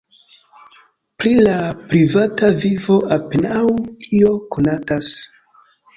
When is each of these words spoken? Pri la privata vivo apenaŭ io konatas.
Pri 1.23 1.33
la 1.47 1.57
privata 1.91 2.49
vivo 2.63 2.97
apenaŭ 3.19 3.63
io 4.21 4.33
konatas. 4.57 5.13